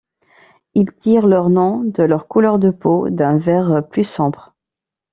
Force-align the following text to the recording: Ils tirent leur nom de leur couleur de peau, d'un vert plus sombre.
Ils 0.73 0.91
tirent 0.95 1.27
leur 1.27 1.51
nom 1.51 1.83
de 1.83 2.01
leur 2.01 2.27
couleur 2.27 2.57
de 2.57 2.71
peau, 2.71 3.11
d'un 3.11 3.37
vert 3.37 3.83
plus 3.87 4.03
sombre. 4.03 4.55